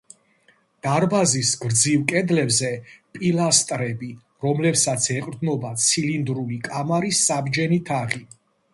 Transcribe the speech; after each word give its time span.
დარბაზის 0.85 1.51
გრძივ 1.65 1.99
კედლებზე 2.13 2.71
პილასტრები, 3.19 4.11
რომლებსაც 4.49 5.09
ეყრდნობა 5.21 5.75
ცილინდრული 5.87 6.61
კამარის 6.69 7.25
საბჯენი 7.31 7.85
თაღი. 7.93 8.29